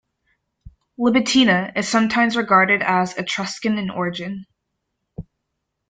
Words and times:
Libitina 0.97 1.77
is 1.77 1.87
sometimes 1.87 2.35
regarded 2.35 2.81
as 2.81 3.15
Etruscan 3.19 3.77
in 3.77 3.91
origin. 3.91 4.47